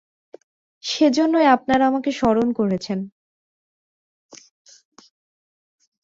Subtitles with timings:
[0.83, 2.99] সেজন্যই আপনারা আমাকে স্মরণ করেছেন।